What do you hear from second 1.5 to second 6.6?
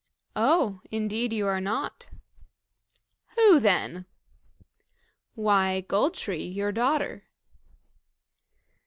not." "Who then?" "Why, Gold tree,